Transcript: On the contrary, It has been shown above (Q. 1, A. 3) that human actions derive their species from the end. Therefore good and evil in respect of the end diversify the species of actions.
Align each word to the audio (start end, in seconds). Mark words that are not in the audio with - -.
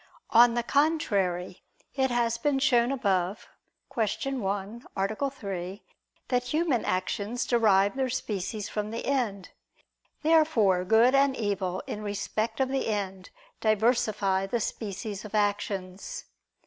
On 0.31 0.55
the 0.55 0.63
contrary, 0.63 1.61
It 1.93 2.09
has 2.09 2.39
been 2.39 2.57
shown 2.57 2.91
above 2.91 3.47
(Q. 3.93 4.39
1, 4.39 4.85
A. 4.97 5.29
3) 5.29 5.83
that 6.29 6.43
human 6.45 6.83
actions 6.85 7.45
derive 7.45 7.95
their 7.95 8.09
species 8.09 8.67
from 8.67 8.89
the 8.89 9.05
end. 9.05 9.51
Therefore 10.23 10.83
good 10.85 11.13
and 11.13 11.37
evil 11.37 11.83
in 11.85 12.01
respect 12.01 12.59
of 12.59 12.69
the 12.69 12.87
end 12.87 13.29
diversify 13.59 14.47
the 14.47 14.59
species 14.59 15.23
of 15.23 15.35
actions. 15.35 16.25